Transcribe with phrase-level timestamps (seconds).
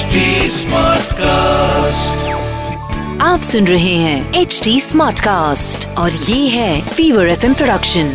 [0.00, 0.20] HD
[1.12, 2.28] cast
[3.22, 8.12] आप सुन रहे हैं एच डी स्मार्ट कास्ट और ये है फीवर एफ़ प्रोडक्शन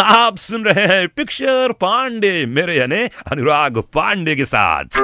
[0.00, 5.02] आप सुन रहे हैं पिक्चर पांडे मेरे यानी अनुराग पांडे के साथ।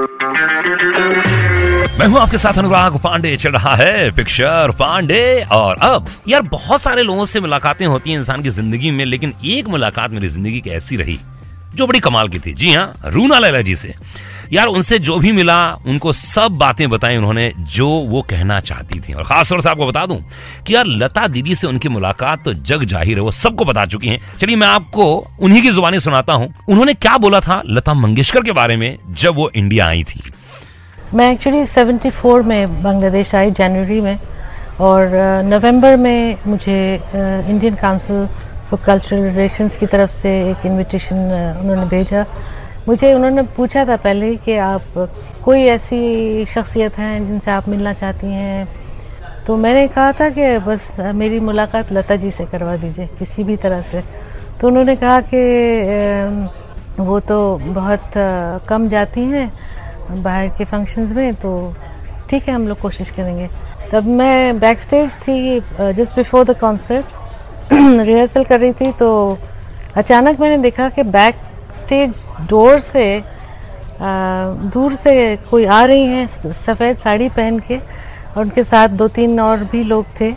[1.99, 6.81] मैं हूँ आपके साथ अनुराग पांडे चल रहा है पिक्चर पांडे और अब यार बहुत
[6.81, 10.61] सारे लोगों से मुलाकातें होती हैं इंसान की ज़िंदगी में लेकिन एक मुलाकात मेरी ज़िंदगी
[10.61, 11.19] की ऐसी रही
[11.75, 13.95] जो बड़ी कमाल की थी। जी हाँ रूना लैला जी से।
[14.55, 19.13] यार उनसे जो भी मिला, उनको सब बातें बताई उन्होंने, जो वो कहना चाहती थी।
[19.13, 20.19] और खास तौर से आपको बता दूँ
[20.67, 24.09] कि यार लता दीदी से उनकी मुलाकात तो जग ज़ाहिर है, वो सबको बता चुकी
[24.09, 25.07] हैं। चलिए मैं आपको
[25.41, 29.35] उन्हीं की जुबानी सुनाता हूँ। उन्होंने क्या बोला था लता मंगेशकर के बारे में जब
[29.37, 30.21] वो इंडिया आई थी?
[31.15, 34.19] मैं एक्चुअली 74 में बांग्लादेश आई, जनवरी में,
[34.81, 35.11] और
[35.45, 36.79] नवंबर में मुझे
[37.15, 38.27] Indian Council
[38.71, 41.17] for Cultural Relations की तरफ़ से एक इनविटेशन
[41.61, 42.25] उन्होंने भेजा।
[42.89, 44.83] मुझे उन्होंने पूछा था पहले कि आप
[45.45, 48.67] कोई ऐसी शख्सियत हैं जिनसे आप मिलना चाहती हैं?
[49.47, 53.57] तो मैंने कहा था कि बस मेरी मुलाकात लता जी से करवा दीजिए, किसी भी
[53.57, 54.03] तरह से।
[54.61, 55.43] तो उन्होंने कहा कि
[57.01, 58.13] वो तो बहुत
[58.69, 59.53] कम जाती हैं
[60.23, 61.75] बाहर के फ़ंक्शंस में तो
[62.31, 63.49] ठीक है, हम लोग कोशिश करेंगे।
[63.93, 69.39] तब मैं बैक स्टेज थी just before the concert rehearsal कर रही थी तो
[69.97, 71.35] अचानक मैंने देखा कि बैक
[71.75, 73.07] स्टेज डोर से
[73.95, 74.09] आ,
[74.75, 75.15] दूर से
[75.51, 79.83] कोई आ रही हैं सफ़ेद साड़ी पहन के और उनके साथ दो तीन और भी
[79.85, 80.33] लोग थे।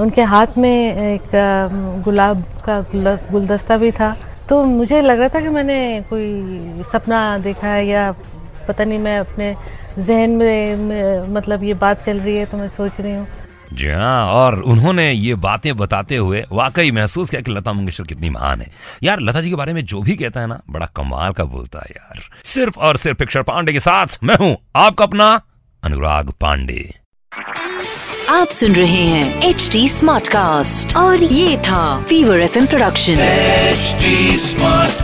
[0.00, 4.16] उनके हाथ में एक गुलाब का गुलदस्ता भी था।
[4.48, 5.78] तो मुझे लग रहा था कि मैंने
[6.10, 8.10] कोई सपना देखा है या
[8.68, 9.54] पता नहीं मैं अपने
[9.98, 13.26] जहन में, में मतलब ये बात चल रही है तो मैं सोच रही हूँ।
[13.72, 18.30] जी हाँ और उन्होंने ये बातें बताते हुए वाकई महसूस किया कि लता मंगेशकर कितनी
[18.30, 18.70] महान है।
[19.02, 21.78] यार लता जी के बारे में जो भी कहता है ना बड़ा कमाल का बोलता
[21.78, 25.40] है यार। सिर्फ़ और सिर्फ़ पिक्चर पांडे के साथ मैं हूँ आपका अपना
[25.84, 26.94] अनुराग पांडे।
[28.30, 33.14] आप सुन रहे हैं एच डी स्मार्ट कास्ट और ये था Fever FM production
[33.72, 34.95] HD Smartcast.